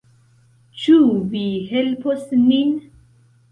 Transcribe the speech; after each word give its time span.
Ĉu 0.83 0.95
vi 1.35 1.43
helpos 1.75 2.25
nin? 2.49 2.75